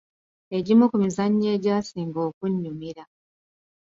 Egimu 0.57 0.83
ku 0.91 0.95
mizannyo 1.03 1.49
egyasinga 1.55 2.19
okunyumira 2.29 3.03